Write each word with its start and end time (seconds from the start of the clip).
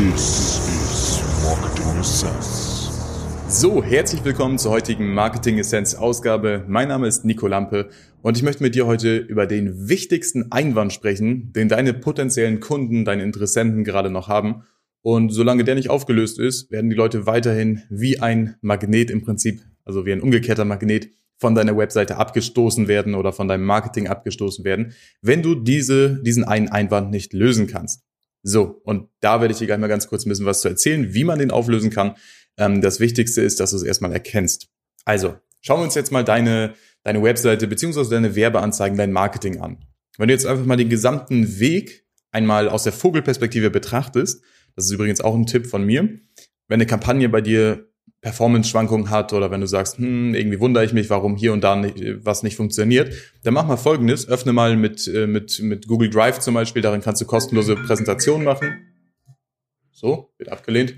This 0.00 0.58
is 0.66 1.22
Marketing 1.44 2.00
Essence. 2.00 2.88
So, 3.48 3.84
herzlich 3.84 4.24
willkommen 4.24 4.56
zur 4.56 4.72
heutigen 4.72 5.12
Marketing 5.12 5.58
Essence 5.58 5.94
Ausgabe. 5.94 6.64
Mein 6.66 6.88
Name 6.88 7.06
ist 7.06 7.26
Nico 7.26 7.46
Lampe 7.46 7.90
und 8.22 8.34
ich 8.34 8.42
möchte 8.42 8.62
mit 8.62 8.74
dir 8.74 8.86
heute 8.86 9.18
über 9.18 9.46
den 9.46 9.90
wichtigsten 9.90 10.52
Einwand 10.52 10.94
sprechen, 10.94 11.52
den 11.52 11.68
deine 11.68 11.92
potenziellen 11.92 12.60
Kunden, 12.60 13.04
deine 13.04 13.22
Interessenten 13.24 13.84
gerade 13.84 14.08
noch 14.08 14.28
haben. 14.28 14.62
Und 15.02 15.34
solange 15.34 15.64
der 15.64 15.74
nicht 15.74 15.90
aufgelöst 15.90 16.38
ist, 16.38 16.70
werden 16.70 16.88
die 16.88 16.96
Leute 16.96 17.26
weiterhin 17.26 17.82
wie 17.90 18.20
ein 18.20 18.54
Magnet 18.62 19.10
im 19.10 19.20
Prinzip, 19.20 19.60
also 19.84 20.06
wie 20.06 20.12
ein 20.12 20.22
umgekehrter 20.22 20.64
Magnet, 20.64 21.10
von 21.36 21.54
deiner 21.54 21.76
Webseite 21.76 22.16
abgestoßen 22.16 22.88
werden 22.88 23.14
oder 23.14 23.34
von 23.34 23.48
deinem 23.48 23.66
Marketing 23.66 24.08
abgestoßen 24.08 24.64
werden, 24.64 24.94
wenn 25.20 25.42
du 25.42 25.54
diese, 25.54 26.22
diesen 26.22 26.44
einen 26.44 26.70
Einwand 26.70 27.10
nicht 27.10 27.34
lösen 27.34 27.66
kannst. 27.66 28.02
So, 28.42 28.80
und 28.84 29.08
da 29.20 29.40
werde 29.40 29.52
ich 29.52 29.58
dir 29.58 29.66
gleich 29.66 29.78
mal 29.78 29.88
ganz 29.88 30.08
kurz 30.08 30.24
ein 30.24 30.30
bisschen 30.30 30.46
was 30.46 30.60
zu 30.60 30.68
erzählen, 30.68 31.12
wie 31.12 31.24
man 31.24 31.38
den 31.38 31.50
auflösen 31.50 31.90
kann. 31.90 32.16
Ähm, 32.56 32.80
das 32.80 33.00
Wichtigste 33.00 33.42
ist, 33.42 33.60
dass 33.60 33.70
du 33.70 33.76
es 33.76 33.82
erstmal 33.82 34.12
erkennst. 34.12 34.68
Also, 35.04 35.36
schauen 35.60 35.80
wir 35.80 35.84
uns 35.84 35.94
jetzt 35.94 36.12
mal 36.12 36.24
deine, 36.24 36.74
deine 37.02 37.22
Webseite 37.22 37.66
beziehungsweise 37.66 38.10
deine 38.10 38.34
Werbeanzeigen, 38.34 38.96
dein 38.96 39.12
Marketing 39.12 39.60
an. 39.60 39.78
Wenn 40.18 40.28
du 40.28 40.34
jetzt 40.34 40.46
einfach 40.46 40.64
mal 40.64 40.76
den 40.76 40.88
gesamten 40.88 41.60
Weg 41.60 42.06
einmal 42.30 42.68
aus 42.68 42.84
der 42.84 42.92
Vogelperspektive 42.92 43.70
betrachtest, 43.70 44.42
das 44.76 44.86
ist 44.86 44.92
übrigens 44.92 45.20
auch 45.20 45.34
ein 45.34 45.46
Tipp 45.46 45.66
von 45.66 45.84
mir, 45.84 46.02
wenn 46.68 46.76
eine 46.76 46.86
Kampagne 46.86 47.28
bei 47.28 47.40
dir 47.40 47.89
Performance-Schwankungen 48.20 49.08
hat 49.08 49.32
oder 49.32 49.50
wenn 49.50 49.62
du 49.62 49.66
sagst, 49.66 49.98
hm, 49.98 50.34
irgendwie 50.34 50.60
wundere 50.60 50.84
ich 50.84 50.92
mich, 50.92 51.08
warum 51.08 51.36
hier 51.36 51.52
und 51.52 51.62
da 51.62 51.76
nicht, 51.76 52.24
was 52.24 52.42
nicht 52.42 52.56
funktioniert, 52.56 53.14
dann 53.44 53.54
mach 53.54 53.66
mal 53.66 53.78
folgendes, 53.78 54.28
öffne 54.28 54.52
mal 54.52 54.76
mit, 54.76 55.08
äh, 55.08 55.26
mit, 55.26 55.60
mit 55.60 55.86
Google 55.86 56.10
Drive 56.10 56.38
zum 56.40 56.54
Beispiel, 56.54 56.82
darin 56.82 57.00
kannst 57.00 57.22
du 57.22 57.26
kostenlose 57.26 57.76
Präsentationen 57.76 58.44
machen. 58.44 58.86
So, 59.90 60.32
wird 60.36 60.50
abgelehnt. 60.50 60.94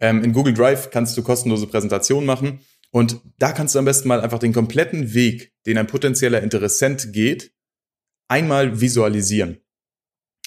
Ähm, 0.00 0.24
in 0.24 0.32
Google 0.32 0.54
Drive 0.54 0.90
kannst 0.90 1.16
du 1.16 1.22
kostenlose 1.22 1.66
Präsentationen 1.66 2.26
machen 2.26 2.60
und 2.90 3.20
da 3.38 3.52
kannst 3.52 3.74
du 3.74 3.78
am 3.78 3.84
besten 3.84 4.08
mal 4.08 4.20
einfach 4.20 4.38
den 4.38 4.52
kompletten 4.52 5.12
Weg, 5.12 5.52
den 5.66 5.76
ein 5.76 5.86
potenzieller 5.86 6.42
Interessent 6.42 7.12
geht, 7.12 7.52
einmal 8.28 8.80
visualisieren. 8.80 9.58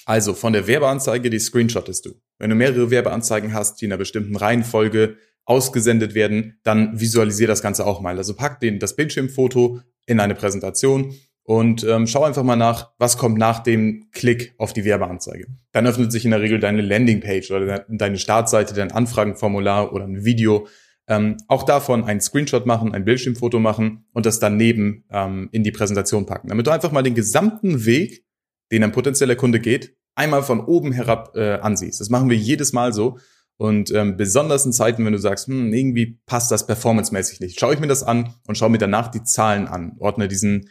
Also 0.05 0.33
von 0.33 0.53
der 0.53 0.65
Werbeanzeige, 0.67 1.29
die 1.29 1.39
screenshottest 1.39 2.05
du. 2.05 2.21
Wenn 2.39 2.49
du 2.49 2.55
mehrere 2.55 2.89
Werbeanzeigen 2.89 3.53
hast, 3.53 3.81
die 3.81 3.85
in 3.85 3.91
einer 3.91 3.97
bestimmten 3.97 4.35
Reihenfolge 4.35 5.17
ausgesendet 5.47 6.13
werden, 6.13 6.59
dann 6.63 6.99
visualisiere 6.99 7.47
das 7.47 7.61
Ganze 7.61 7.85
auch 7.85 8.01
mal. 8.01 8.17
Also 8.17 8.35
pack 8.35 8.59
den, 8.59 8.79
das 8.79 8.95
Bildschirmfoto 8.95 9.79
in 10.05 10.19
eine 10.19 10.35
Präsentation 10.35 11.15
und 11.43 11.85
ähm, 11.85 12.05
schau 12.05 12.25
einfach 12.25 12.43
mal 12.43 12.57
nach, 12.57 12.91
was 12.99 13.17
kommt 13.17 13.37
nach 13.37 13.59
dem 13.59 14.09
Klick 14.11 14.53
auf 14.57 14.73
die 14.73 14.83
Werbeanzeige. 14.83 15.47
Dann 15.71 15.87
öffnet 15.87 16.11
sich 16.11 16.25
in 16.25 16.31
der 16.31 16.41
Regel 16.41 16.59
deine 16.59 16.81
Landingpage 16.81 17.49
oder 17.51 17.85
deine 17.87 18.17
Startseite, 18.17 18.73
dein 18.73 18.91
Anfragenformular 18.91 19.93
oder 19.93 20.03
ein 20.03 20.25
Video. 20.25 20.67
Ähm, 21.07 21.37
auch 21.47 21.63
davon 21.63 22.03
einen 22.03 22.19
Screenshot 22.19 22.65
machen, 22.65 22.93
ein 22.93 23.05
Bildschirmfoto 23.05 23.59
machen 23.59 24.05
und 24.11 24.25
das 24.25 24.41
daneben 24.41 25.05
ähm, 25.09 25.47
in 25.53 25.63
die 25.63 25.71
Präsentation 25.71 26.25
packen, 26.25 26.49
damit 26.49 26.67
du 26.67 26.71
einfach 26.71 26.91
mal 26.91 27.03
den 27.03 27.15
gesamten 27.15 27.85
Weg, 27.85 28.25
den 28.73 28.83
ein 28.83 28.91
potenzieller 28.91 29.37
Kunde 29.37 29.61
geht, 29.61 29.95
einmal 30.15 30.43
von 30.43 30.59
oben 30.59 30.91
herab 30.91 31.31
äh, 31.37 31.53
ansiehst. 31.53 32.01
Das 32.01 32.09
machen 32.09 32.29
wir 32.29 32.35
jedes 32.35 32.73
Mal 32.73 32.91
so 32.91 33.17
und 33.58 33.91
ähm, 33.91 34.17
besonders 34.17 34.66
in 34.66 34.73
Zeiten, 34.73 35.03
wenn 35.05 35.13
du 35.13 35.19
sagst, 35.19 35.47
hm, 35.47 35.73
irgendwie 35.73 36.19
passt 36.25 36.52
das 36.52 36.67
performancemäßig 36.67 37.39
nicht, 37.39 37.59
schaue 37.59 37.73
ich 37.73 37.80
mir 37.80 37.88
das 37.88 38.03
an 38.03 38.36
und 38.47 38.58
schaue 38.58 38.69
mir 38.69 38.77
danach 38.77 39.09
die 39.09 39.23
Zahlen 39.23 39.67
an, 39.67 39.95
ordne 39.99 40.27
diesen, 40.27 40.69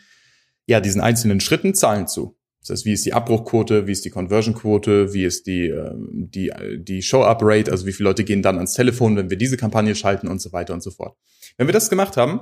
ja, 0.66 0.80
diesen 0.80 1.00
einzelnen 1.00 1.40
Schritten 1.40 1.74
Zahlen 1.74 2.06
zu. 2.06 2.38
Das 2.60 2.70
heißt, 2.70 2.84
wie 2.84 2.92
ist 2.92 3.06
die 3.06 3.12
Abbruchquote, 3.12 3.86
wie 3.86 3.92
ist 3.92 4.04
die 4.04 4.10
Conversionquote, 4.10 5.12
wie 5.12 5.24
ist 5.24 5.46
die, 5.46 5.68
äh, 5.68 5.92
die, 5.96 6.52
die 6.78 7.02
Show-Up-Rate, 7.02 7.70
also 7.70 7.86
wie 7.86 7.92
viele 7.92 8.08
Leute 8.08 8.24
gehen 8.24 8.42
dann 8.42 8.56
ans 8.56 8.74
Telefon, 8.74 9.16
wenn 9.16 9.30
wir 9.30 9.36
diese 9.36 9.56
Kampagne 9.56 9.94
schalten 9.94 10.28
und 10.28 10.40
so 10.40 10.52
weiter 10.52 10.74
und 10.74 10.82
so 10.82 10.90
fort. 10.90 11.16
Wenn 11.56 11.68
wir 11.68 11.72
das 11.72 11.90
gemacht 11.90 12.16
haben, 12.16 12.40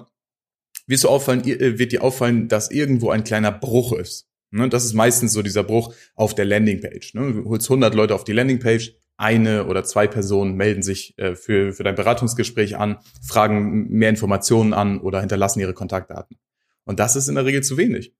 wirst 0.87 1.05
du 1.05 1.09
auffallen, 1.09 1.43
äh, 1.45 1.79
wird 1.79 1.93
dir 1.93 2.03
auffallen, 2.03 2.49
dass 2.49 2.71
irgendwo 2.71 3.11
ein 3.11 3.25
kleiner 3.25 3.53
Bruch 3.53 3.93
ist. 3.93 4.29
Ne, 4.51 4.69
das 4.69 4.85
ist 4.85 4.95
meistens 4.95 5.33
so 5.33 5.43
dieser 5.43 5.65
Bruch 5.65 5.93
auf 6.15 6.35
der 6.35 6.45
Landingpage. 6.45 7.15
Ne? 7.15 7.33
Du 7.33 7.45
holst 7.49 7.69
100 7.69 7.93
Leute 7.95 8.15
auf 8.15 8.23
die 8.25 8.33
Landingpage, 8.33 8.95
eine 9.17 9.67
oder 9.67 9.85
zwei 9.85 10.07
Personen 10.07 10.57
melden 10.57 10.83
sich 10.83 11.17
äh, 11.19 11.37
für, 11.37 11.73
für 11.73 11.85
dein 11.85 11.95
Beratungsgespräch 11.95 12.77
an, 12.77 12.99
fragen 13.27 13.89
mehr 13.89 14.11
Informationen 14.11 14.73
an 14.73 15.01
oder 15.01 15.21
hinterlassen 15.21 15.61
ihre 15.61 15.75
Kontaktdaten. 15.75 16.39
Und 16.85 17.01
das 17.01 17.17
ist 17.17 17.29
in 17.29 17.37
der 17.37 17.45
Regel 17.45 17.63
zu 17.63 17.77
wenig. 17.77 18.15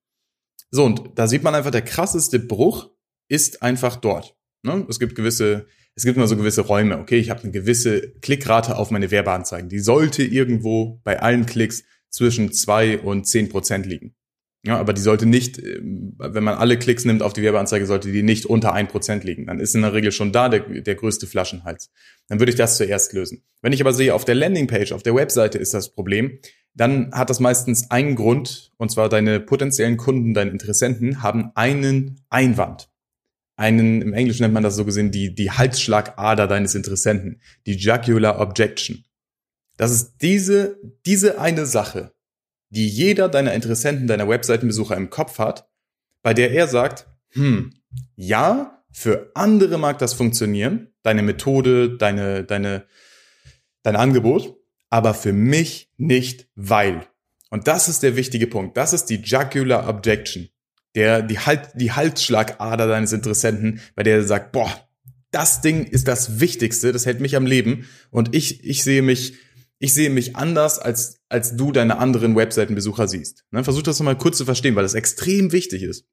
So, 0.71 0.85
und 0.85 1.11
da 1.17 1.27
sieht 1.27 1.43
man 1.43 1.55
einfach, 1.55 1.71
der 1.71 1.83
krasseste 1.83 2.39
Bruch 2.39 2.91
ist 3.29 3.63
einfach 3.63 3.97
dort. 3.97 4.37
Ne? 4.63 4.87
Es 4.89 4.99
gibt 4.99 5.15
gewisse, 5.15 5.67
es 5.95 6.05
gibt 6.05 6.17
immer 6.17 6.27
so 6.27 6.37
gewisse 6.37 6.63
Räume. 6.63 6.99
Okay, 6.99 7.19
ich 7.19 7.31
habe 7.31 7.43
eine 7.43 7.53
gewisse 7.53 8.13
Klickrate 8.21 8.77
auf 8.77 8.91
meine 8.91 9.11
Werbeanzeigen. 9.11 9.69
Die 9.69 9.79
sollte 9.79 10.25
irgendwo 10.25 11.01
bei 11.05 11.21
allen 11.21 11.47
Klicks 11.47 11.85
zwischen 12.09 12.53
zwei 12.53 12.99
und 12.99 13.27
zehn 13.27 13.49
Prozent 13.49 13.87
liegen. 13.87 14.15
Ja, 14.67 14.79
aber 14.79 14.95
die 14.95 15.03
sollte 15.03 15.27
nicht, 15.27 15.59
ähm, 15.59 16.15
wenn 16.19 16.43
man 16.43 16.55
alle 16.55 16.79
Klicks 16.79 17.05
nimmt 17.05 17.23
auf 17.23 17.35
die 17.35 17.43
Werbeanzeige, 17.43 17.85
sollte 17.85 18.11
die 18.11 18.23
nicht 18.23 18.47
unter 18.47 18.73
ein 18.73 18.89
Prozent 18.89 19.23
liegen. 19.23 19.47
Dann 19.47 19.61
ist 19.61 19.75
in 19.75 19.83
der 19.83 19.93
Regel 19.93 20.11
schon 20.11 20.33
da 20.33 20.49
der, 20.49 20.61
der 20.61 20.95
größte 20.95 21.27
Flaschenhals. 21.27 21.91
Dann 22.29 22.39
würde 22.39 22.51
ich 22.51 22.57
das 22.57 22.79
zuerst 22.79 23.13
lösen. 23.13 23.43
Wenn 23.61 23.75
ich 23.75 23.83
aber 23.83 23.93
sehe, 23.93 24.15
auf 24.15 24.25
der 24.25 24.35
Landingpage, 24.35 24.93
auf 24.93 25.03
der 25.03 25.15
Webseite 25.15 25.59
ist 25.59 25.75
das 25.75 25.95
Problem, 25.95 26.39
dann 26.75 27.13
hat 27.13 27.29
das 27.29 27.41
meistens 27.41 27.91
einen 27.91 28.17
Grund, 28.17 28.73
und 28.79 28.91
zwar 28.91 29.11
deine 29.11 29.39
potenziellen 29.39 29.99
Kunden, 29.99 30.33
deine 30.33 30.51
Interessenten 30.51 31.23
haben 31.23 31.53
einen 31.55 32.23
Einwand. 32.31 32.89
Einen, 33.57 34.01
im 34.01 34.15
Englischen 34.15 34.43
nennt 34.43 34.55
man 34.55 34.63
das 34.63 34.77
so 34.77 34.87
gesehen, 34.87 35.11
die, 35.11 35.35
die 35.35 35.51
Halsschlagader 35.51 36.49
deines 36.49 36.75
Interessenten, 36.75 37.41
die 37.67 37.77
Jugular 37.77 38.41
Objection. 38.41 39.05
Das 39.77 39.93
ist 39.93 40.15
diese, 40.23 40.79
diese 41.05 41.39
eine 41.39 41.67
Sache, 41.67 42.15
die 42.75 42.89
jeder 42.89 43.29
deiner 43.29 43.55
Interessenten, 43.55 44.07
deiner 44.07 44.29
Webseitenbesucher 44.29 44.97
im 44.97 45.11
Kopf 45.11 45.39
hat, 45.39 45.69
bei 46.23 46.35
der 46.35 46.51
er 46.51 46.67
sagt, 46.67 47.07
hm, 47.31 47.73
ja, 48.17 48.83
für 48.91 49.31
andere 49.35 49.79
mag 49.79 49.99
das 49.99 50.15
funktionieren, 50.15 50.89
deine 51.03 51.23
Methode, 51.23 51.97
deine, 51.97 52.45
deine, 52.45 52.87
dein 53.83 53.97
Angebot, 53.97 54.57
aber 54.91 55.15
für 55.15 55.33
mich 55.33 55.93
nicht, 55.97 56.49
weil. 56.55 57.07
Und 57.51 57.69
das 57.69 57.89
ist 57.89 58.03
der 58.03 58.17
wichtige 58.17 58.47
Punkt. 58.47 58.77
Das 58.77 58.93
ist 58.93 59.07
die 59.07 59.21
Jugular 59.23 59.89
Objection. 59.89 60.49
Der, 60.97 61.23
die, 61.23 61.39
halt, 61.39 61.71
die 61.75 61.93
Halsschlagader 61.93 62.87
deines 62.87 63.13
Interessenten, 63.13 63.81
bei 63.95 64.03
der 64.03 64.17
er 64.17 64.25
sagt, 64.25 64.53
boah, 64.53 64.71
das 65.31 65.61
Ding 65.61 65.85
ist 65.85 66.07
das 66.07 66.39
Wichtigste, 66.41 66.93
das 66.93 67.07
hält 67.07 67.21
mich 67.21 67.35
am 67.35 67.47
Leben 67.47 67.89
und 68.11 68.35
ich, 68.35 68.65
ich 68.65 68.85
sehe 68.85 69.03
mich 69.03 69.35
ich 69.79 69.95
sehe 69.95 70.11
mich 70.11 70.37
anders, 70.37 70.79
als, 70.79 71.21
als 71.29 71.57
du 71.57 71.73
deine 71.73 71.99
anderen 71.99 72.37
Webseitenbesucher 72.37 73.09
siehst. 73.09 73.45
Ne? 73.51 73.65
Versuch 73.65 73.83
das 73.83 73.99
nochmal 73.99 74.19
kurz 74.19 74.39
zu 74.39 74.45
verstehen, 74.45 74.77
weil 74.77 74.83
das 74.83 74.95
extrem 74.95 75.53
wichtig 75.53 75.83
ist. 75.83 76.07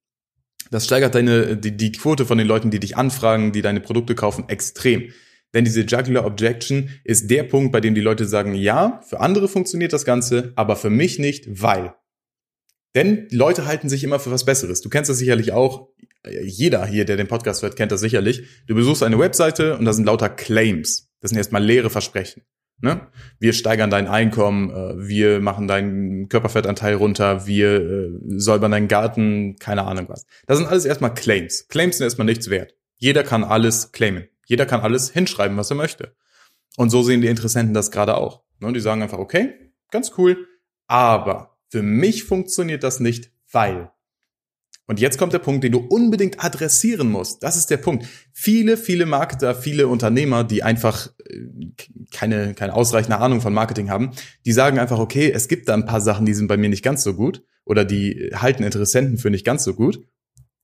Das 0.72 0.85
steigert 0.85 1.16
deine, 1.16 1.57
die, 1.57 1.75
die 1.75 1.91
Quote 1.91 2.25
von 2.25 2.38
den 2.38 2.47
Leuten, 2.47 2.72
die 2.72 2.79
dich 2.79 2.97
anfragen, 2.97 3.51
die 3.51 3.61
deine 3.61 3.81
Produkte 3.81 4.16
kaufen, 4.16 4.47
extrem. 4.47 5.11
Denn 5.53 5.66
diese 5.66 5.81
Jugular 5.81 6.25
Objection 6.25 6.89
ist 7.03 7.29
der 7.29 7.44
Punkt, 7.44 7.72
bei 7.72 7.81
dem 7.81 7.94
die 7.94 8.01
Leute 8.01 8.25
sagen, 8.25 8.55
ja, 8.55 9.01
für 9.07 9.19
andere 9.19 9.47
funktioniert 9.47 9.91
das 9.91 10.05
Ganze, 10.05 10.53
aber 10.55 10.75
für 10.75 10.89
mich 10.89 11.19
nicht, 11.19 11.61
weil. 11.61 11.93
Denn 12.95 13.28
Leute 13.31 13.66
halten 13.66 13.89
sich 13.89 14.03
immer 14.03 14.19
für 14.19 14.31
was 14.31 14.45
Besseres. 14.45 14.81
Du 14.81 14.89
kennst 14.89 15.09
das 15.09 15.17
sicherlich 15.17 15.51
auch. 15.51 15.89
Jeder 16.43 16.85
hier, 16.85 17.05
der 17.05 17.17
den 17.17 17.28
Podcast 17.28 17.63
hört, 17.63 17.75
kennt 17.75 17.91
das 17.91 18.01
sicherlich. 18.01 18.43
Du 18.67 18.75
besuchst 18.75 19.03
eine 19.03 19.19
Webseite 19.19 19.78
und 19.78 19.85
da 19.85 19.93
sind 19.93 20.05
lauter 20.05 20.29
Claims. 20.29 21.09
Das 21.19 21.29
sind 21.29 21.38
erstmal 21.38 21.63
leere 21.63 21.89
Versprechen. 21.89 22.43
Ne? 22.81 23.08
Wir 23.40 23.53
steigern 23.53 23.92
dein 23.92 24.08
Einkommen, 24.08 24.72
äh, 24.72 25.08
wir 25.08 25.40
machen 25.40 25.68
deinen 25.68 26.30
Körperfettanteil 26.30 26.96
runter, 26.96 27.46
wir 27.46 27.81
äh, 27.81 28.12
säubern 28.38 28.72
deinen 28.72 28.88
Garten, 28.88 29.58
keine 29.58 29.84
Ahnung 29.86 30.09
was. 30.09 30.25
Das 30.47 30.58
sind 30.58 30.68
alles 30.68 30.86
erstmal 30.86 31.14
Claims. 31.14 31.68
Claims 31.68 31.97
sind 31.97 32.06
erstmal 32.06 32.25
nichts 32.25 32.50
wert. 32.50 32.74
Jeder 32.97 33.24
kann 33.24 33.44
alles 33.44 33.91
claimen. 33.91 34.28
Jeder 34.46 34.66
kann 34.66 34.82
alles 34.82 35.11
hinschreiben, 35.11 35.58
was 35.58 35.70
er 35.70 35.76
möchte. 35.76 36.16
Und 36.78 36.90
so 36.90 37.03
sehen 37.03 37.22
die 37.22 37.28
Interessenten 37.28 37.73
das 37.73 37.91
gerade 37.91 38.17
auch. 38.17 38.44
Ne? 38.59 38.73
Die 38.73 38.79
sagen 38.79 39.02
einfach, 39.02 39.20
okay, 39.20 39.53
ganz 39.91 40.14
cool, 40.17 40.47
aber 40.88 41.58
für 41.70 41.84
mich 41.84 42.23
funktioniert 42.23 42.84
das 42.84 43.00
nicht, 43.00 43.32
weil. 43.52 43.91
Und 44.87 44.99
jetzt 44.99 45.17
kommt 45.17 45.31
der 45.31 45.39
Punkt, 45.39 45.63
den 45.63 45.72
du 45.72 45.79
unbedingt 45.79 46.43
adressieren 46.43 47.09
musst. 47.09 47.43
Das 47.43 47.55
ist 47.55 47.69
der 47.69 47.78
Punkt. 47.78 48.05
Viele, 48.33 48.75
viele 48.78 49.05
Marketer, 49.05 49.55
viele 49.55 49.87
Unternehmer, 49.87 50.43
die 50.43 50.63
einfach 50.63 51.07
äh, 51.25 51.45
keine, 52.11 52.53
keine 52.55 52.73
ausreichende 52.73 53.17
Ahnung 53.19 53.41
von 53.41 53.53
Marketing 53.53 53.89
haben, 53.89 54.11
die 54.45 54.51
sagen 54.51 54.79
einfach, 54.79 54.99
okay, 54.99 55.31
es 55.31 55.47
gibt 55.47 55.69
da 55.69 55.75
ein 55.75 55.85
paar 55.85 56.01
Sachen, 56.01 56.25
die 56.25 56.33
sind 56.33 56.47
bei 56.47 56.57
mir 56.57 56.69
nicht 56.69 56.83
ganz 56.83 57.03
so 57.03 57.13
gut 57.13 57.43
oder 57.63 57.85
die 57.85 58.31
halten 58.33 58.63
Interessenten 58.63 59.17
für 59.17 59.29
nicht 59.29 59.45
ganz 59.45 59.63
so 59.63 59.73
gut. 59.73 60.03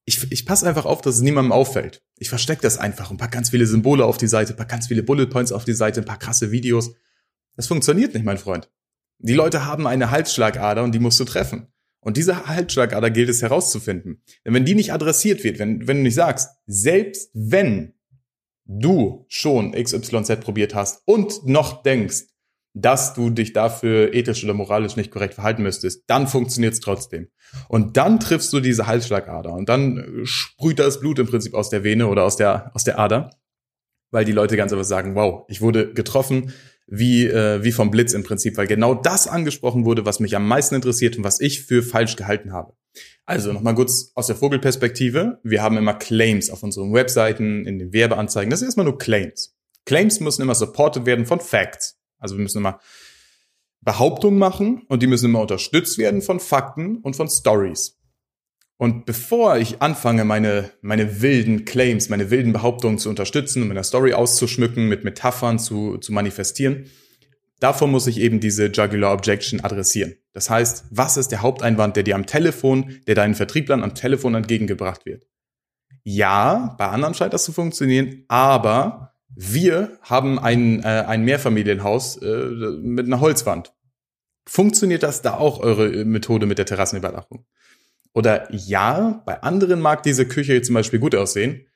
Ich, 0.04 0.32
ich 0.32 0.46
passe 0.46 0.68
einfach 0.68 0.86
auf, 0.86 1.02
dass 1.02 1.16
es 1.16 1.22
niemandem 1.22 1.52
auffällt. 1.52 2.02
Ich 2.18 2.30
verstecke 2.30 2.62
das 2.62 2.78
einfach 2.78 3.12
und 3.12 3.18
pack 3.18 3.32
ganz 3.32 3.50
viele 3.50 3.68
Symbole 3.68 4.06
auf 4.06 4.18
die 4.18 4.28
Seite, 4.28 4.54
pack 4.54 4.70
ganz 4.70 4.88
viele 4.88 5.04
Bullet 5.04 5.28
Points 5.28 5.52
auf 5.52 5.66
die 5.66 5.74
Seite, 5.74 6.02
ein 6.02 6.06
paar 6.06 6.20
krasse 6.20 6.52
Videos. 6.52 6.92
Das 7.56 7.68
funktioniert 7.68 8.14
nicht, 8.14 8.26
mein 8.26 8.38
Freund. 8.38 8.70
Die 9.20 9.34
Leute 9.34 9.66
haben 9.66 9.88
eine 9.88 10.12
Halsschlagader 10.12 10.84
und 10.84 10.94
die 10.94 11.00
musst 11.00 11.20
du 11.20 11.26
treffen. 11.26 11.68
Und 12.08 12.16
diese 12.16 12.48
Halsschlagader 12.48 13.12
gilt 13.12 13.28
es 13.28 13.42
herauszufinden. 13.42 14.24
Denn 14.46 14.54
wenn 14.54 14.64
die 14.64 14.76
nicht 14.76 14.94
adressiert 14.94 15.44
wird, 15.44 15.60
wenn, 15.60 15.90
wenn 15.90 15.98
du 15.98 16.04
nicht 16.04 16.16
sagst, 16.16 16.52
selbst 16.66 17.30
wenn 17.34 17.96
du 18.64 19.26
schon 19.28 19.74
XYZ 19.74 20.40
probiert 20.40 20.74
hast 20.74 21.02
und 21.04 21.46
noch 21.46 21.84
denkst, 21.84 22.24
dass 22.74 23.14
du 23.14 23.30
dich 23.30 23.52
dafür 23.52 24.14
ethisch 24.14 24.42
oder 24.46 24.54
moralisch 24.54 24.96
nicht 24.96 25.12
korrekt 25.12 25.34
verhalten 25.34 25.64
müsstest, 25.64 26.10
dann 26.10 26.28
funktioniert 26.28 26.76
es 26.76 26.80
trotzdem. 26.80 27.28
Und 27.68 27.98
dann 27.98 28.22
triffst 28.22 28.54
du 28.54 28.62
diese 28.62 28.88
Halsschlagader 28.88 29.52
und 29.52 29.68
dann 29.68 30.22
sprüht 30.24 30.80
das 30.80 31.02
Blut 31.02 31.20
im 31.20 31.28
Prinzip 31.28 31.54
aus 31.54 31.70
der 31.70 31.84
Vene 31.84 32.08
oder 32.08 32.24
aus 32.24 32.38
der, 32.38 32.72
aus 32.74 32.86
der 32.86 33.00
Ader, 33.00 33.32
weil 34.12 34.24
die 34.24 34.32
Leute 34.32 34.56
ganz 34.56 34.72
einfach 34.72 34.86
sagen, 34.86 35.14
wow, 35.16 35.44
ich 35.50 35.60
wurde 35.60 35.92
getroffen 35.94 36.54
wie, 36.88 37.26
äh, 37.26 37.64
wie 37.64 37.72
vom 37.72 37.92
Blitz 37.92 38.14
im 38.14 38.24
Prinzip, 38.24 38.58
weil 38.58 38.68
genau 38.68 38.96
das 38.96 39.28
angesprochen 39.28 39.86
wurde, 39.86 40.06
was 40.06 40.20
mich 40.20 40.36
am 40.36 40.48
meisten 40.48 40.76
interessiert 40.76 41.18
und 41.18 41.24
was 41.24 41.40
ich 41.40 41.64
für 41.64 41.84
falsch 41.84 42.16
gehalten 42.16 42.54
habe. 42.54 42.74
Also 43.26 43.52
nochmal 43.52 43.76
kurz 43.76 44.12
aus 44.16 44.28
der 44.28 44.38
Vogelperspektive. 44.38 45.40
Wir 45.44 45.62
haben 45.62 45.78
immer 45.78 45.94
Claims 45.94 46.50
auf 46.50 46.64
unseren 46.64 46.94
Webseiten, 46.94 47.66
in 47.66 47.78
den 47.78 47.92
Werbeanzeigen. 47.92 48.50
Das 48.50 48.62
ist 48.62 48.68
erstmal 48.68 48.86
nur 48.86 48.98
Claims. 48.98 49.54
Claims 49.86 50.22
müssen 50.22 50.42
immer 50.42 50.56
supported 50.56 51.06
werden 51.06 51.26
von 51.26 51.42
Facts. 51.42 52.00
Also 52.20 52.38
wir 52.38 52.42
müssen 52.42 52.60
immer 52.60 52.80
Behauptungen 53.82 54.40
machen 54.40 54.84
und 54.88 55.04
die 55.04 55.08
müssen 55.08 55.26
immer 55.26 55.42
unterstützt 55.42 55.98
werden 55.98 56.22
von 56.22 56.40
Fakten 56.40 56.98
und 56.98 57.16
von 57.16 57.30
Stories. 57.30 57.97
Und 58.78 59.06
bevor 59.06 59.58
ich 59.58 59.82
anfange, 59.82 60.24
meine, 60.24 60.70
meine 60.82 61.22
wilden 61.22 61.66
Claims, 61.66 62.10
meine 62.10 62.30
wilden 62.30 62.54
Behauptungen 62.54 63.00
zu 63.00 63.10
unterstützen 63.10 63.64
und 63.64 63.70
meine 63.70 63.84
Story 63.84 64.14
auszuschmücken, 64.14 64.88
mit 64.88 65.04
Metaphern 65.04 65.58
zu, 65.58 65.98
zu 65.98 66.14
manifestieren, 66.14 66.86
davor 67.60 67.88
muss 67.88 68.06
ich 68.06 68.20
eben 68.20 68.40
diese 68.40 68.68
Jugular 68.68 69.14
Objection 69.14 69.62
adressieren. 69.62 70.16
Das 70.34 70.52
heißt, 70.52 70.86
was 70.92 71.18
ist 71.18 71.30
der 71.30 71.42
Haupteinwand, 71.42 71.96
der 71.96 72.04
dir 72.04 72.16
am 72.16 72.28
Telefon, 72.28 73.00
der 73.08 73.16
deinen 73.16 73.34
Vertrieblern 73.34 73.84
am 73.84 73.96
Telefon 73.96 74.36
entgegengebracht 74.36 75.08
wird? 75.08 75.26
Ja, 76.04 76.76
bei 76.78 76.88
anderen 76.88 77.16
scheint 77.16 77.34
das 77.34 77.46
zu 77.46 77.52
funktionieren, 77.52 78.26
aber 78.28 79.14
wir 79.36 79.98
haben 80.04 80.38
ein, 80.40 80.84
äh, 80.84 81.04
ein 81.08 81.24
Mehrfamilienhaus 81.26 82.18
äh, 82.18 82.46
mit 82.82 83.08
einer 83.08 83.20
Holzwand. 83.20 83.74
Funktioniert 84.48 85.04
das 85.04 85.22
da 85.22 85.34
auch 85.34 85.60
eure 85.60 86.06
Methode 86.06 86.46
mit 86.46 86.60
der 86.60 86.66
Terrassenüberwachung? 86.66 87.46
Oder 88.18 88.52
ja, 88.52 89.22
bei 89.28 89.44
anderen 89.44 89.80
mag 89.80 90.02
diese 90.02 90.28
Küche 90.28 90.64
zum 90.64 90.74
Beispiel 90.74 90.98
gut 90.98 91.14
aussehen, 91.14 91.68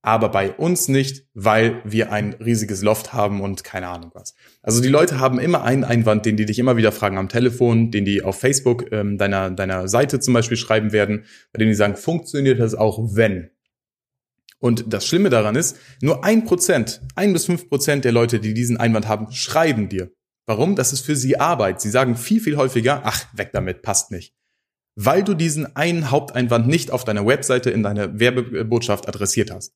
aber 0.00 0.28
bei 0.28 0.52
uns 0.52 0.86
nicht, 0.86 1.26
weil 1.34 1.82
wir 1.84 2.12
ein 2.12 2.34
riesiges 2.34 2.82
Loft 2.82 3.12
haben 3.12 3.40
und 3.40 3.64
keine 3.64 3.88
Ahnung 3.88 4.12
was. 4.14 4.36
Also 4.62 4.80
die 4.80 4.90
Leute 4.90 5.18
haben 5.18 5.40
immer 5.40 5.64
einen 5.64 5.82
Einwand, 5.82 6.24
den 6.24 6.36
die 6.36 6.46
dich 6.46 6.60
immer 6.60 6.76
wieder 6.76 6.92
fragen 6.92 7.18
am 7.18 7.28
Telefon, 7.28 7.90
den 7.90 8.04
die 8.04 8.22
auf 8.22 8.38
Facebook 8.38 8.92
ähm, 8.92 9.18
deiner, 9.18 9.50
deiner 9.50 9.88
Seite 9.88 10.20
zum 10.20 10.34
Beispiel 10.34 10.56
schreiben 10.56 10.92
werden, 10.92 11.24
bei 11.52 11.58
denen 11.58 11.72
die 11.72 11.76
sagen, 11.76 11.96
funktioniert 11.96 12.60
das 12.60 12.76
auch 12.76 13.16
wenn? 13.16 13.50
Und 14.60 14.92
das 14.92 15.04
Schlimme 15.04 15.30
daran 15.30 15.56
ist, 15.56 15.78
nur 16.00 16.22
ein 16.22 16.44
Prozent, 16.44 17.00
ein 17.16 17.32
bis 17.32 17.46
fünf 17.46 17.68
Prozent 17.68 18.04
der 18.04 18.12
Leute, 18.12 18.38
die 18.38 18.54
diesen 18.54 18.76
Einwand 18.76 19.08
haben, 19.08 19.32
schreiben 19.32 19.88
dir. 19.88 20.12
Warum? 20.46 20.76
Das 20.76 20.92
ist 20.92 21.00
für 21.00 21.16
sie 21.16 21.40
Arbeit. 21.40 21.80
Sie 21.80 21.90
sagen 21.90 22.14
viel, 22.14 22.40
viel 22.40 22.56
häufiger, 22.56 23.02
ach, 23.02 23.26
weg 23.36 23.50
damit, 23.52 23.82
passt 23.82 24.12
nicht. 24.12 24.38
Weil 25.00 25.22
du 25.22 25.34
diesen 25.34 25.76
einen 25.76 26.10
Haupteinwand 26.10 26.66
nicht 26.66 26.90
auf 26.90 27.04
deiner 27.04 27.24
Webseite 27.24 27.70
in 27.70 27.84
deiner 27.84 28.18
Werbebotschaft 28.18 29.06
adressiert 29.06 29.52
hast. 29.52 29.72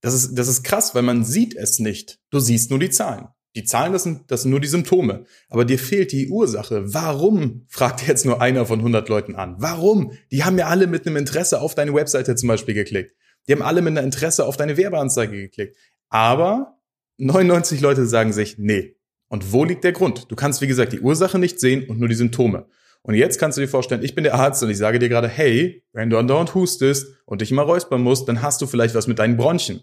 Das 0.00 0.14
ist, 0.14 0.36
das 0.36 0.46
ist 0.46 0.62
krass, 0.62 0.94
weil 0.94 1.02
man 1.02 1.24
sieht 1.24 1.56
es 1.56 1.80
nicht. 1.80 2.20
Du 2.30 2.38
siehst 2.38 2.70
nur 2.70 2.78
die 2.78 2.90
Zahlen. 2.90 3.26
Die 3.56 3.64
Zahlen, 3.64 3.92
das 3.92 4.04
sind, 4.04 4.30
das 4.30 4.42
sind 4.42 4.52
nur 4.52 4.60
die 4.60 4.68
Symptome. 4.68 5.24
Aber 5.48 5.64
dir 5.64 5.76
fehlt 5.76 6.12
die 6.12 6.28
Ursache. 6.28 6.94
Warum? 6.94 7.66
fragt 7.66 8.06
jetzt 8.06 8.24
nur 8.24 8.40
einer 8.40 8.64
von 8.64 8.78
100 8.78 9.08
Leuten 9.08 9.34
an. 9.34 9.56
Warum? 9.58 10.12
Die 10.30 10.44
haben 10.44 10.56
ja 10.56 10.68
alle 10.68 10.86
mit 10.86 11.04
einem 11.04 11.16
Interesse 11.16 11.60
auf 11.60 11.74
deine 11.74 11.92
Webseite 11.92 12.36
zum 12.36 12.48
Beispiel 12.48 12.74
geklickt. 12.74 13.12
Die 13.48 13.52
haben 13.54 13.62
alle 13.62 13.82
mit 13.82 13.90
einer 13.90 14.06
Interesse 14.06 14.46
auf 14.46 14.56
deine 14.56 14.76
Werbeanzeige 14.76 15.36
geklickt. 15.36 15.76
Aber 16.10 16.78
99 17.18 17.80
Leute 17.80 18.06
sagen 18.06 18.32
sich, 18.32 18.56
nee. 18.56 18.94
Und 19.26 19.50
wo 19.50 19.64
liegt 19.64 19.82
der 19.82 19.90
Grund? 19.92 20.30
Du 20.30 20.36
kannst, 20.36 20.60
wie 20.60 20.68
gesagt, 20.68 20.92
die 20.92 21.00
Ursache 21.00 21.40
nicht 21.40 21.58
sehen 21.58 21.88
und 21.88 21.98
nur 21.98 22.08
die 22.08 22.14
Symptome. 22.14 22.66
Und 23.06 23.14
jetzt 23.14 23.38
kannst 23.38 23.58
du 23.58 23.60
dir 23.60 23.68
vorstellen, 23.68 24.02
ich 24.02 24.14
bin 24.14 24.24
der 24.24 24.34
Arzt 24.34 24.62
und 24.62 24.70
ich 24.70 24.78
sage 24.78 24.98
dir 24.98 25.10
gerade, 25.10 25.28
hey, 25.28 25.84
wenn 25.92 26.08
du 26.08 26.16
andauernd 26.16 26.54
hustest 26.54 27.06
und 27.26 27.42
dich 27.42 27.50
immer 27.50 27.62
räuspern 27.62 28.00
musst, 28.00 28.26
dann 28.28 28.40
hast 28.40 28.62
du 28.62 28.66
vielleicht 28.66 28.94
was 28.94 29.06
mit 29.06 29.18
deinen 29.18 29.36
Bronchien. 29.36 29.82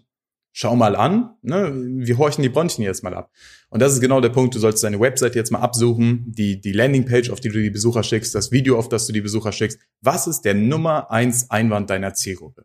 Schau 0.50 0.74
mal 0.74 0.96
an, 0.96 1.30
ne? 1.40 1.72
wir 1.72 2.18
horchen 2.18 2.42
die 2.42 2.48
Bronchien 2.48 2.84
jetzt 2.84 3.04
mal 3.04 3.14
ab. 3.14 3.30
Und 3.70 3.80
das 3.80 3.94
ist 3.94 4.00
genau 4.00 4.20
der 4.20 4.28
Punkt, 4.30 4.54
du 4.56 4.58
sollst 4.58 4.82
deine 4.82 4.98
Website 4.98 5.36
jetzt 5.36 5.52
mal 5.52 5.60
absuchen, 5.60 6.24
die, 6.26 6.60
die 6.60 6.72
Landingpage, 6.72 7.30
auf 7.30 7.40
die 7.40 7.48
du 7.48 7.62
die 7.62 7.70
Besucher 7.70 8.02
schickst, 8.02 8.34
das 8.34 8.50
Video, 8.50 8.76
auf 8.76 8.88
das 8.88 9.06
du 9.06 9.12
die 9.12 9.22
Besucher 9.22 9.52
schickst. 9.52 9.78
Was 10.00 10.26
ist 10.26 10.42
der 10.42 10.54
Nummer 10.54 11.10
eins 11.12 11.48
Einwand 11.48 11.90
deiner 11.90 12.14
Zielgruppe? 12.14 12.64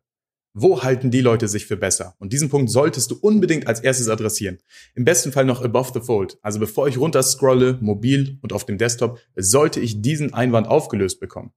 Wo 0.60 0.82
halten 0.82 1.12
die 1.12 1.22
Leute 1.22 1.48
sich 1.48 1.68
für 1.68 1.78
besser? 1.78 2.16
Und 2.18 2.34
diesen 2.34 2.50
Punkt 2.50 2.72
solltest 2.72 3.12
du 3.12 3.16
unbedingt 3.22 3.68
als 3.68 3.80
erstes 3.80 4.10
adressieren. 4.10 4.58
Im 4.96 5.06
besten 5.06 5.32
Fall 5.32 5.46
noch 5.46 5.62
above 5.62 5.92
the 5.94 6.04
fold. 6.04 6.40
Also 6.42 6.58
bevor 6.58 6.88
ich 6.88 6.98
runter 6.98 7.22
scrolle, 7.22 7.78
mobil 7.80 8.40
und 8.42 8.54
auf 8.54 8.66
dem 8.66 8.80
Desktop, 8.80 9.20
sollte 9.36 9.80
ich 9.80 10.02
diesen 10.02 10.34
Einwand 10.34 10.68
aufgelöst 10.68 11.20
bekommen. 11.20 11.54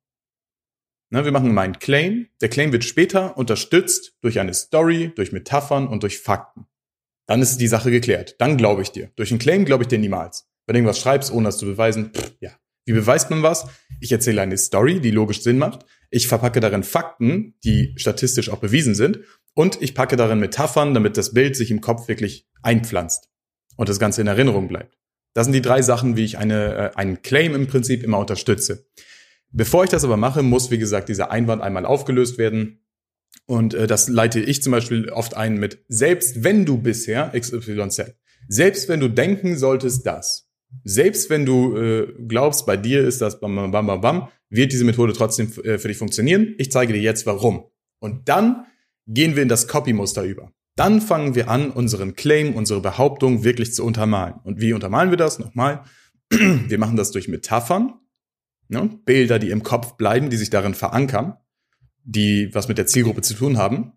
Na, 1.09 1.25
wir 1.25 1.33
machen 1.33 1.55
mal 1.55 1.63
einen 1.63 1.79
Claim. 1.79 2.29
Der 2.43 2.51
Claim 2.51 2.73
wird 2.73 2.85
später 2.85 3.39
unterstützt 3.39 4.19
durch 4.21 4.39
eine 4.39 4.53
Story, 4.53 5.13
durch 5.17 5.33
Metaphern 5.33 5.89
und 5.89 6.03
durch 6.03 6.19
Fakten. 6.19 6.67
Dann 7.25 7.41
ist 7.41 7.57
die 7.57 7.69
Sache 7.69 7.91
geklärt. 7.91 8.37
Dann 8.39 8.59
glaube 8.59 8.83
ich 8.83 8.91
dir. 8.91 9.11
Durch 9.17 9.31
einen 9.31 9.39
Claim 9.39 9.65
glaube 9.65 9.85
ich 9.85 9.89
dir 9.89 9.99
niemals. 9.99 10.47
Wenn 10.67 10.75
du 10.75 10.81
irgendwas 10.81 10.99
schreibst, 10.99 11.33
ohne 11.33 11.49
das 11.49 11.57
zu 11.57 11.65
beweisen, 11.65 12.13
pff, 12.13 12.35
ja. 12.41 12.51
Wie 12.85 12.93
beweist 12.93 13.31
man 13.31 13.43
was? 13.43 13.67
Ich 13.99 14.13
erzähle 14.13 14.43
eine 14.43 14.59
Story, 14.59 15.01
die 15.01 15.11
logisch 15.11 15.41
Sinn 15.41 15.57
macht. 15.57 15.87
Ich 16.11 16.29
verpacke 16.29 16.61
darin 16.61 16.83
Fakten, 16.83 17.55
die 17.65 17.95
statistisch 17.97 18.51
auch 18.51 18.59
bewiesen 18.59 18.95
sind. 18.95 19.21
Und 19.55 19.81
ich 19.81 19.95
packe 19.95 20.17
darin 20.17 20.41
Metaphern, 20.41 20.95
damit 20.95 21.17
das 21.17 21.33
Bild 21.33 21.57
sich 21.57 21.71
im 21.71 21.81
Kopf 21.81 22.09
wirklich 22.09 22.49
einpflanzt 22.63 23.29
und 23.77 23.89
das 23.89 23.99
Ganze 23.99 24.21
in 24.21 24.27
Erinnerung 24.27 24.69
bleibt. 24.69 24.99
Das 25.35 25.47
sind 25.47 25.53
die 25.53 25.63
drei 25.63 25.83
Sachen, 25.83 26.17
wie 26.17 26.25
ich 26.25 26.39
eine, 26.39 26.75
äh, 26.75 26.97
einen 26.97 27.23
Claim 27.23 27.55
im 27.55 27.67
Prinzip 27.67 28.03
immer 28.03 28.19
unterstütze. 28.19 28.87
Bevor 29.53 29.85
ich 29.85 29.91
das 29.91 30.05
aber 30.05 30.17
mache, 30.17 30.43
muss, 30.43 30.71
wie 30.71 30.79
gesagt, 30.79 31.09
dieser 31.09 31.31
Einwand 31.31 31.63
einmal 31.63 31.87
aufgelöst 31.87 32.39
werden. 32.39 32.85
Und 33.47 33.75
äh, 33.75 33.87
das 33.87 34.09
leite 34.09 34.41
ich 34.41 34.63
zum 34.63 34.73
Beispiel 34.73 35.09
oft 35.11 35.37
ein 35.37 35.57
mit, 35.57 35.85
selbst 35.89 36.45
wenn 36.45 36.65
du 36.65 36.79
bisher 36.79 37.33
XYZ, 37.39 38.15
selbst 38.49 38.89
wenn 38.89 39.01
du 39.01 39.09
denken 39.09 39.57
solltest, 39.57 40.07
dass, 40.07 40.50
selbst 40.85 41.31
wenn 41.31 41.47
du 41.47 41.77
äh, 41.77 42.13
glaubst, 42.27 42.67
bei 42.67 42.77
dir 42.77 43.07
ist 43.07 43.21
das 43.21 43.41
bam, 43.41 43.57
bam, 43.57 43.87
bam, 43.87 44.01
bam, 44.01 44.29
wird 44.49 44.73
diese 44.73 44.85
Methode 44.85 45.13
trotzdem 45.13 45.53
äh, 45.65 45.79
für 45.79 45.89
dich 45.89 45.99
funktionieren. 45.99 46.55
Ich 46.59 46.71
zeige 46.71 46.93
dir 46.93 47.01
jetzt 47.01 47.27
warum. 47.27 47.65
Und 48.01 48.29
dann 48.29 48.67
gehen 49.07 49.37
wir 49.37 49.43
in 49.43 49.49
das 49.49 49.69
Copy-Muster 49.69 50.25
über. 50.25 50.53
Dann 50.77 51.01
fangen 51.01 51.35
wir 51.35 51.49
an, 51.49 51.71
unseren 51.71 52.15
Claim, 52.15 52.55
unsere 52.55 52.81
Behauptung 52.81 53.45
wirklich 53.45 53.75
zu 53.75 53.85
untermalen. 53.85 54.35
Und 54.45 54.61
wie 54.61 54.73
untermalen 54.73 55.11
wir 55.11 55.17
das? 55.17 55.39
Nochmal. 55.39 55.85
Wir 56.31 56.79
machen 56.79 56.97
das 56.97 57.11
durch 57.11 57.27
Metaphern, 57.27 57.95
ne? 58.69 58.89
Bilder, 59.05 59.41
die 59.41 59.51
im 59.51 59.65
Kopf 59.65 59.97
bleiben, 59.97 60.31
die 60.31 60.37
sich 60.37 60.49
darin 60.49 60.75
verankern, 60.75 61.37
die 62.05 62.55
was 62.55 62.69
mit 62.69 62.79
der 62.79 62.87
Zielgruppe 62.87 63.21
zu 63.21 63.35
tun 63.35 63.59
haben. 63.59 63.95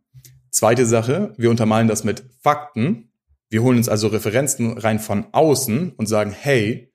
Zweite 0.49 0.87
Sache, 0.87 1.35
wir 1.37 1.51
untermalen 1.51 1.87
das 1.87 2.03
mit 2.03 2.23
Fakten, 2.41 3.12
wir 3.53 3.61
holen 3.61 3.77
uns 3.77 3.87
also 3.87 4.07
Referenzen 4.07 4.79
rein 4.79 4.99
von 4.99 5.27
außen 5.31 5.91
und 5.91 6.07
sagen, 6.07 6.31
hey, 6.31 6.91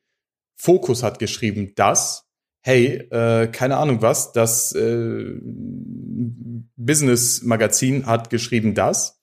Fokus 0.57 1.05
hat 1.05 1.21
geschrieben 1.21 1.73
das, 1.77 2.29
hey, 2.63 2.97
äh, 3.13 3.47
keine 3.47 3.77
Ahnung 3.77 4.03
was, 4.03 4.33
das 4.33 4.73
äh, 4.73 5.39
Business 6.77 7.43
Magazin 7.43 8.07
hat 8.07 8.29
geschrieben 8.29 8.75
das. 8.75 9.23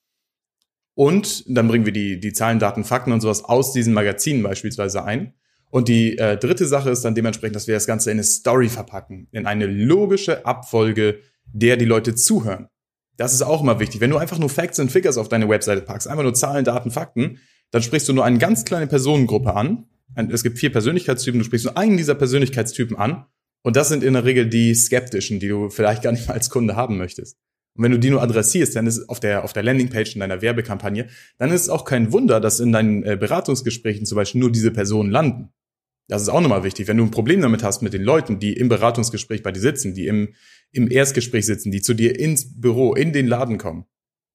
Und 0.94 1.44
dann 1.48 1.68
bringen 1.68 1.86
wir 1.86 1.92
die, 1.92 2.22
die 2.22 2.32
Zahlen, 2.32 2.58
Daten, 2.58 2.86
Fakten 2.86 3.12
und 3.12 3.20
sowas 3.20 3.44
aus 3.44 3.74
diesen 3.74 3.94
Magazinen 3.94 4.42
beispielsweise 4.42 5.04
ein. 5.04 5.34
Und 5.70 5.90
die 5.90 6.18
äh, 6.18 6.38
dritte 6.38 6.66
Sache 6.66 6.90
ist 6.90 7.04
dann 7.04 7.16
dementsprechend, 7.16 7.58
dass 7.58 7.68
wir 7.68 7.76
das 7.76 7.86
Ganze 7.86 8.12
in 8.12 8.16
eine 8.16 8.24
Story 8.24 8.70
verpacken, 8.70 9.28
in 9.34 9.46
eine 9.46 9.66
logische 9.66 10.46
Abfolge, 10.46 11.20
der 11.52 11.76
die 11.76 11.84
Leute 11.84 12.16
zuhören. 12.16 12.70
Das 13.18 13.34
ist 13.34 13.42
auch 13.42 13.62
immer 13.62 13.80
wichtig. 13.80 14.02
Wenn 14.02 14.10
du 14.10 14.18
einfach 14.18 14.38
nur 14.38 14.50
Facts 14.50 14.80
and 14.80 14.92
Figures 14.92 15.18
auf 15.18 15.30
deine 15.30 15.48
Webseite 15.48 15.82
packst, 15.82 16.08
einfach 16.08 16.24
nur 16.24 16.34
Zahlen, 16.34 16.66
Daten, 16.66 16.92
Fakten, 16.92 17.40
dann 17.72 17.82
sprichst 17.82 18.08
du 18.08 18.14
nur 18.14 18.26
eine 18.26 18.38
ganz 18.38 18.66
kleine 18.66 18.88
Personengruppe 18.88 19.56
an. 19.56 19.86
Es 20.30 20.44
gibt 20.44 20.60
vier 20.60 20.72
Persönlichkeitstypen, 20.72 21.40
du 21.40 21.46
sprichst 21.46 21.66
nur 21.66 21.78
einen 21.78 21.98
dieser 21.98 22.16
Persönlichkeitstypen 22.16 22.98
an. 22.98 23.26
Und 23.64 23.76
das 23.76 23.90
sind 23.90 24.04
in 24.04 24.14
der 24.14 24.26
Regel 24.26 24.48
die 24.48 24.76
skeptischen, 24.76 25.40
die 25.40 25.48
du 25.48 25.70
vielleicht 25.70 26.04
gar 26.04 26.12
nicht 26.12 26.28
mal 26.28 26.36
als 26.36 26.50
Kunde 26.50 26.76
haben 26.76 26.98
möchtest. 26.98 27.38
Und 27.76 27.84
wenn 27.84 27.92
du 27.92 28.00
die 28.00 28.10
nur 28.10 28.22
adressierst, 28.22 28.76
dann 28.76 28.88
ist 28.88 28.98
es 28.98 29.10
auf 29.10 29.20
der, 29.20 29.44
auf 29.44 29.54
der 29.54 29.64
Landingpage 29.64 30.14
in 30.14 30.20
deiner 30.22 30.42
Werbekampagne, 30.42 31.08
dann 31.38 31.52
ist 31.52 31.64
es 31.64 31.70
auch 31.70 31.84
kein 31.84 32.14
Wunder, 32.14 32.40
dass 32.40 32.60
in 32.60 32.72
deinen 32.72 33.04
äh, 33.04 33.18
Beratungsgesprächen 33.20 34.06
zum 34.06 34.16
Beispiel 34.18 34.40
nur 34.40 34.52
diese 34.52 34.72
Personen 34.72 35.12
landen. 35.12 35.50
Das 36.08 36.22
ist 36.22 36.30
auch 36.30 36.42
nochmal 36.42 36.64
wichtig. 36.64 36.88
Wenn 36.88 36.98
du 36.98 37.04
ein 37.04 37.12
Problem 37.12 37.42
damit 37.42 37.64
hast 37.64 37.82
mit 37.82 37.94
den 37.94 38.04
Leuten, 38.04 38.40
die 38.40 38.54
im 38.54 38.70
Beratungsgespräch 38.70 39.42
bei 39.42 39.52
dir 39.52 39.60
sitzen, 39.60 39.96
die 39.96 40.08
im, 40.08 40.36
im 40.76 40.92
Erstgespräch 40.92 41.46
sitzen, 41.46 41.72
die 41.72 41.82
zu 41.82 41.94
dir 41.94 42.20
ins 42.20 42.60
Büro, 42.60 42.94
in 42.94 43.14
den 43.14 43.28
Laden 43.28 43.58
kommen, 43.58 43.86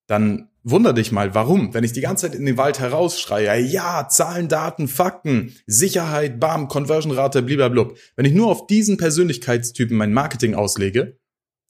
dann 0.06 0.48
wunder 0.62 0.92
dich 0.92 1.12
mal, 1.12 1.34
warum? 1.34 1.72
Wenn 1.72 1.84
ich 1.84 1.92
die 1.92 2.00
ganze 2.00 2.26
Zeit 2.26 2.38
in 2.38 2.44
den 2.44 2.56
Wald 2.56 2.80
herausschreie, 2.80 3.60
ja, 3.60 4.08
Zahlen, 4.08 4.48
Daten, 4.48 4.88
Fakten, 4.88 5.54
Sicherheit, 5.66 6.40
Bam, 6.40 6.68
Conversion-Rate, 6.68 7.42
blablabla. 7.42 7.94
Wenn 8.16 8.26
ich 8.26 8.34
nur 8.34 8.48
auf 8.48 8.66
diesen 8.66 8.96
Persönlichkeitstypen 8.96 9.96
mein 9.96 10.12
Marketing 10.12 10.54
auslege, 10.54 11.18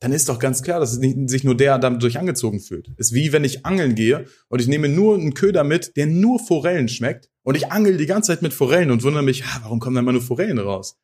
dann 0.00 0.12
ist 0.12 0.30
doch 0.30 0.38
ganz 0.38 0.62
klar, 0.62 0.80
dass 0.80 0.94
sich 0.94 1.44
nur 1.44 1.56
der 1.56 1.78
dadurch 1.78 2.18
angezogen 2.18 2.60
fühlt. 2.60 2.90
Ist 2.96 3.12
wie 3.12 3.32
wenn 3.32 3.44
ich 3.44 3.66
angeln 3.66 3.94
gehe 3.94 4.24
und 4.48 4.60
ich 4.60 4.66
nehme 4.66 4.88
nur 4.88 5.14
einen 5.14 5.34
Köder 5.34 5.62
mit, 5.62 5.96
der 5.96 6.06
nur 6.06 6.38
Forellen 6.38 6.88
schmeckt 6.88 7.28
und 7.42 7.54
ich 7.54 7.70
angel 7.70 7.98
die 7.98 8.06
ganze 8.06 8.28
Zeit 8.28 8.42
mit 8.42 8.54
Forellen 8.54 8.90
und 8.90 9.02
wundere 9.02 9.22
mich, 9.22 9.44
warum 9.62 9.78
kommen 9.78 9.96
da 9.96 10.00
immer 10.00 10.12
nur 10.12 10.22
Forellen 10.22 10.58
raus? 10.58 10.96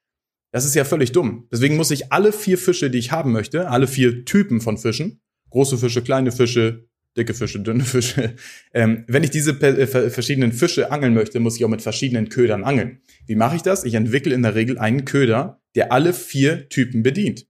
Das 0.57 0.65
ist 0.65 0.75
ja 0.75 0.87
völlig 0.87 1.13
dumm. 1.13 1.47
Deswegen 1.53 1.77
muss 1.77 1.91
ich 1.91 2.15
alle 2.15 2.33
vier 2.33 2.57
Fische, 2.57 2.89
die 2.89 2.97
ich 2.97 3.13
haben 3.13 3.31
möchte, 3.31 3.69
alle 3.69 3.87
vier 3.87 4.25
Typen 4.25 4.63
von 4.63 4.79
Fischen, 4.79 5.21
große 5.51 5.77
Fische, 5.77 6.01
kleine 6.01 6.33
Fische, 6.33 6.89
dicke 7.15 7.35
Fische, 7.35 7.61
dünne 7.61 7.85
Fische, 7.85 8.37
ähm, 8.73 9.05
wenn 9.07 9.23
ich 9.23 9.29
diese 9.29 9.51
äh, 9.61 9.87
verschiedenen 10.09 10.53
Fische 10.53 10.91
angeln 10.91 11.13
möchte, 11.13 11.41
muss 11.41 11.57
ich 11.57 11.65
auch 11.67 11.69
mit 11.69 11.83
verschiedenen 11.83 12.31
Ködern 12.31 12.65
angeln. 12.65 13.03
Wie 13.27 13.35
mache 13.35 13.57
ich 13.57 13.61
das? 13.61 13.85
Ich 13.85 13.93
entwickle 13.93 14.35
in 14.35 14.41
der 14.41 14.55
Regel 14.55 14.79
einen 14.79 15.05
Köder, 15.05 15.61
der 15.75 15.93
alle 15.93 16.15
vier 16.15 16.71
Typen 16.71 17.03
bedient 17.03 17.47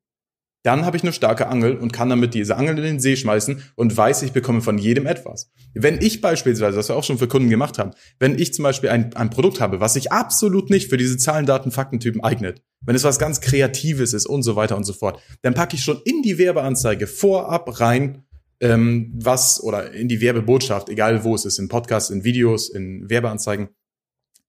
dann 0.67 0.85
habe 0.85 0.97
ich 0.97 1.05
eine 1.05 1.13
starke 1.13 1.47
Angel 1.47 1.77
und 1.77 1.93
kann 1.93 2.09
damit 2.09 2.35
diese 2.35 2.57
Angel 2.57 2.77
in 2.79 2.83
den 2.83 2.99
See 2.99 3.15
schmeißen 3.15 3.63
und 3.77 3.97
weiß, 3.97 4.23
ich 4.23 4.33
bekomme 4.33 4.61
von 4.63 4.79
jedem 4.79 5.07
etwas. 5.07 5.53
Wenn 5.75 6.01
ich 6.03 6.21
beispielsweise, 6.21 6.77
was 6.77 6.89
wir 6.89 6.97
auch 6.97 7.05
schon 7.05 7.19
für 7.19 7.29
Kunden 7.29 7.51
gemacht 7.51 7.79
haben, 7.79 7.93
wenn 8.19 8.37
ich 8.37 8.53
zum 8.53 8.65
Beispiel 8.65 8.91
ein, 8.91 9.15
ein 9.15 9.31
Produkt 9.31 9.61
habe, 9.61 9.79
was 9.79 9.93
sich 9.93 10.11
absolut 10.11 10.69
nicht 10.69 10.91
für 10.91 10.97
diese 10.97 11.19
Zahlen, 11.19 11.47
Daten, 11.47 11.71
Faktentypen 11.71 12.21
eignet, 12.21 12.63
wenn 12.85 12.97
es 12.97 13.05
was 13.05 13.21
ganz 13.21 13.41
Kreatives 13.41 14.13
ist 14.13 14.27
und 14.27 14.43
so 14.43 14.57
weiter 14.57 14.77
und 14.77 14.83
so 14.83 14.93
fort, 14.93 15.23
dann 15.43 15.55
packe 15.55 15.77
ich 15.77 15.85
schon 15.85 16.01
in 16.05 16.23
die 16.23 16.37
Werbeanzeige 16.37 17.07
vorab 17.07 17.79
rein, 17.79 18.25
ähm, 18.59 19.13
was 19.15 19.63
oder 19.63 19.93
in 19.93 20.09
die 20.09 20.21
Werbebotschaft, 20.21 20.89
egal 20.89 21.23
wo 21.23 21.37
es 21.37 21.45
ist, 21.45 21.61
in 21.61 21.69
Podcasts, 21.69 22.11
in 22.11 22.25
Videos, 22.25 22.71
in 22.71 23.09
Werbeanzeigen, 23.09 23.69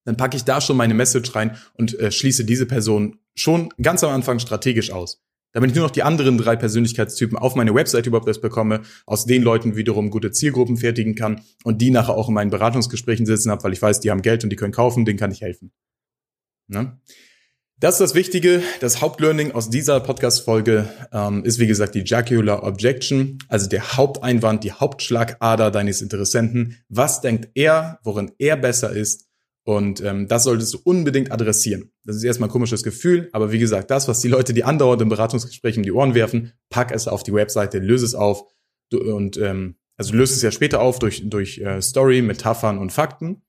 dann 0.03 0.17
packe 0.17 0.36
ich 0.36 0.45
da 0.45 0.62
schon 0.62 0.77
meine 0.77 0.95
Message 0.95 1.36
rein 1.36 1.57
und 1.75 2.00
äh, 2.00 2.12
schließe 2.12 2.43
diese 2.43 2.65
Person 2.65 3.19
schon 3.36 3.69
ganz 3.79 4.03
am 4.03 4.09
Anfang 4.09 4.39
strategisch 4.39 4.89
aus 4.89 5.21
damit 5.54 5.72
ich 5.72 5.75
nur 5.75 5.86
noch 5.86 5.92
die 5.92 6.04
anderen 6.04 6.38
drei 6.38 6.56
Persönlichkeitstypen 6.56 7.38
auf 7.38 7.56
meine 7.56 7.74
Website 7.74 8.06
überhaupt 8.06 8.27
erst 8.27 8.42
bekomme, 8.42 8.82
aus 9.06 9.25
den 9.25 9.42
Leuten 9.42 9.75
wiederum 9.75 10.10
gute 10.10 10.32
Zielgruppen 10.32 10.77
fertigen 10.77 11.16
kann 11.16 11.42
und 11.63 11.82
die 11.82 11.92
nachher 11.92 12.16
auch 12.16 12.27
in 12.27 12.34
meinen 12.34 12.51
Beratungsgesprächen 12.51 13.25
sitzen 13.25 13.51
habe, 13.51 13.63
weil 13.63 13.74
ich 13.74 13.82
weiß, 13.82 14.00
die 14.00 14.12
haben 14.12 14.22
Geld 14.22 14.44
und 14.44 14.50
die 14.50 14.56
können 14.56 14.74
kaufen, 14.74 15.06
denen 15.06 15.20
kann 15.20 15.32
ich 15.32 15.42
helfen. 15.42 15.72
Ne? 16.68 17.00
Das 17.80 17.94
ist 17.96 18.01
das 18.01 18.16
Wichtige. 18.16 18.63
Das 18.80 19.01
Hauptlearning 19.01 19.51
aus 19.51 19.70
dieser 19.70 20.00
Podcast-Folge 20.00 20.89
ähm, 21.13 21.44
ist, 21.44 21.60
wie 21.60 21.68
gesagt, 21.68 21.94
die 21.94 22.04
Jacular 22.04 22.63
Objection, 22.63 23.38
also 23.50 23.70
der 23.70 23.96
Haupteinwand, 23.96 24.63
die 24.63 24.72
Hauptschlagader 24.72 25.70
deines 25.70 26.01
Interessenten. 26.01 26.77
Was 26.89 27.22
denkt 27.22 27.50
er, 27.54 28.00
worin 28.04 28.32
er 28.39 28.58
besser 28.58 28.89
ist? 28.89 29.26
Und 29.67 30.00
ähm, 30.00 30.29
das 30.29 30.45
solltest 30.45 30.74
du 30.74 30.79
unbedingt 30.86 31.29
adressieren. 31.29 31.91
Das 32.05 32.15
ist 32.15 32.24
erstmal 32.24 32.47
ein 32.47 32.53
komisches 32.53 32.83
Gefühl, 32.83 33.27
aber 33.33 33.51
wie 33.51 33.59
gesagt, 33.59 33.91
das, 33.91 34.07
was 34.07 34.21
die 34.21 34.29
Leute, 34.29 34.53
die 34.53 34.63
andauernd 34.63 35.01
im 35.01 35.09
Beratungsgespräch 35.09 35.75
um 35.75 35.83
die 35.83 35.91
Ohren 35.91 36.15
werfen, 36.15 36.53
pack 36.69 36.93
es 36.93 37.09
auf 37.09 37.21
die 37.21 37.33
Webseite, 37.33 37.79
löse 37.79 38.05
es 38.05 38.15
auf 38.15 38.45
du, 38.91 39.13
und 39.13 39.36
ähm, 39.36 39.75
also 39.97 40.15
löse 40.15 40.36
es 40.36 40.41
ja 40.41 40.51
später 40.51 40.79
auf 40.79 41.00
durch, 41.00 41.29
durch 41.29 41.57
äh, 41.57 41.81
Story, 41.81 42.21
Metaphern 42.21 42.77
und 42.77 42.93
Fakten. 42.93 43.41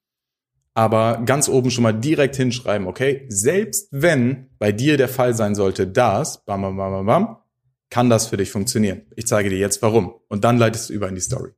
Aber 0.75 1.22
ganz 1.25 1.48
oben 1.48 1.70
schon 1.70 1.84
mal 1.84 1.92
direkt 1.92 2.34
hinschreiben, 2.34 2.88
okay, 2.88 3.25
selbst 3.28 3.87
wenn 3.92 4.48
bei 4.58 4.72
dir 4.72 4.96
der 4.96 5.08
Fall 5.08 5.37
sein 5.37 5.54
sollte, 5.54 5.87
dass, 5.87 6.44
bam, 6.44 6.62
bam, 6.62 6.76
bam, 6.76 7.06
bam, 7.06 7.37
kann 7.90 8.10
das 8.10 8.26
für 8.26 8.37
dich 8.37 8.50
funktionieren. 8.50 9.02
Ich 9.14 9.28
zeige 9.28 9.50
dir 9.50 9.58
jetzt 9.58 9.82
warum. 9.82 10.14
Und 10.26 10.42
dann 10.42 10.58
leitest 10.58 10.90
du 10.90 10.94
über 10.94 11.08
in 11.08 11.14
die 11.14 11.20
Story. 11.20 11.52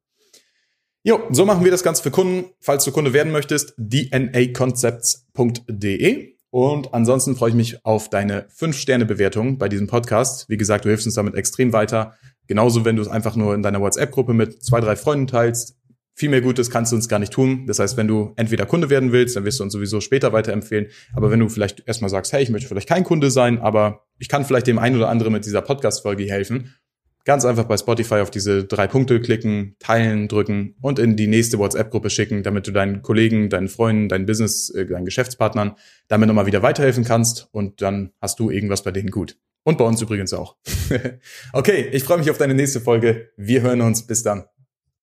Jo, 1.03 1.19
so 1.31 1.47
machen 1.47 1.65
wir 1.65 1.71
das 1.71 1.83
Ganze 1.83 2.03
für 2.03 2.11
Kunden. 2.11 2.51
Falls 2.61 2.85
du 2.85 2.93
Kunde 2.93 3.15
werden 3.15 3.33
möchtest, 3.33 3.73
dnaconcepts.de. 3.79 6.35
Und 6.51 6.93
ansonsten 6.93 7.37
freue 7.37 7.49
ich 7.49 7.57
mich 7.57 7.87
auf 7.87 8.11
deine 8.11 8.47
5-Sterne-Bewertung 8.51 9.57
bei 9.57 9.71
diesem 9.71 9.87
Podcast. 9.87 10.47
Wie 10.51 10.59
gesagt, 10.59 10.85
du 10.85 10.91
hilfst 10.91 11.07
uns 11.07 11.15
damit 11.15 11.37
extrem 11.37 11.73
weiter. 11.73 12.17
Genauso, 12.49 12.85
wenn 12.85 12.97
du 12.97 13.03
es 13.03 13.09
einfach 13.09 13.35
nur 13.35 13.55
in 13.55 13.63
deiner 13.63 13.81
WhatsApp-Gruppe 13.81 14.35
mit 14.35 14.63
zwei, 14.63 14.81
drei 14.81 14.95
Freunden 14.95 15.27
teilst. 15.27 15.79
Viel 16.15 16.29
mehr 16.29 16.43
Gutes 16.43 16.71
kannst 16.71 16.93
du 16.93 16.97
uns 16.97 17.09
gar 17.09 17.19
nicht 17.19 17.33
tun. 17.33 17.67
Das 17.67 17.79
heißt, 17.79 17.97
wenn 17.97 18.07
du 18.07 18.35
entweder 18.37 18.67
Kunde 18.67 18.91
werden 18.91 19.11
willst, 19.11 19.37
dann 19.37 19.47
wirst 19.47 19.59
du 19.59 19.65
uns 19.65 19.73
sowieso 19.73 20.03
später 20.03 20.35
weiterempfehlen. 20.35 20.89
Aber 21.15 21.31
wenn 21.31 21.41
du 21.41 21.49
vielleicht 21.49 21.83
erstmal 21.87 22.11
sagst, 22.11 22.35
hey, 22.35 22.43
ich 22.43 22.51
möchte 22.51 22.69
vielleicht 22.69 22.91
kein 22.91 23.05
Kunde 23.05 23.31
sein, 23.31 23.59
aber 23.59 24.05
ich 24.19 24.29
kann 24.29 24.45
vielleicht 24.45 24.67
dem 24.67 24.79
einen 24.79 24.97
oder 24.97 25.09
anderen 25.09 25.33
mit 25.33 25.47
dieser 25.47 25.63
Podcast-Folge 25.63 26.25
helfen, 26.25 26.75
Ganz 27.25 27.45
einfach 27.45 27.65
bei 27.65 27.77
Spotify 27.77 28.17
auf 28.17 28.31
diese 28.31 28.65
drei 28.65 28.87
Punkte 28.87 29.21
klicken, 29.21 29.77
teilen, 29.79 30.27
drücken 30.27 30.77
und 30.81 30.99
in 30.99 31.17
die 31.17 31.27
nächste 31.27 31.59
WhatsApp-Gruppe 31.59 32.11
schicken, 32.11 32.43
damit 32.43 32.67
du 32.67 32.73
deinen 32.73 33.03
Kollegen, 33.03 33.51
deinen 33.51 33.69
Freunden, 33.69 34.09
deinen 34.09 34.27
Business, 34.27 34.71
äh, 34.71 34.87
deinen 34.87 35.05
Geschäftspartnern 35.05 35.77
damit 36.09 36.29
nochmal 36.29 36.47
wieder 36.47 36.63
weiterhelfen 36.63 37.05
kannst 37.05 37.49
und 37.53 37.83
dann 37.83 38.13
hast 38.21 38.39
du 38.39 38.51
irgendwas 38.51 38.83
bei 38.83 38.91
denen 38.91 39.11
gut. 39.11 39.37
Und 39.65 39.77
bei 39.77 39.85
uns 39.85 40.01
übrigens 40.01 40.33
auch. 40.33 40.57
okay, 41.53 41.89
ich 41.93 42.05
freue 42.05 42.19
mich 42.19 42.31
auf 42.31 42.39
deine 42.39 42.55
nächste 42.55 42.81
Folge. 42.81 43.31
Wir 43.37 43.61
hören 43.61 43.83
uns. 43.83 44.07
Bis 44.07 44.23
dann. 44.23 44.45